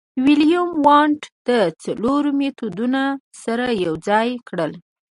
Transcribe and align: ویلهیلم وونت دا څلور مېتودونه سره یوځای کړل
ویلهیلم 0.25 0.69
وونت 0.85 1.21
دا 1.47 1.59
څلور 1.83 2.23
مېتودونه 2.39 3.01
سره 3.43 3.65
یوځای 3.85 4.29
کړل 4.47 4.71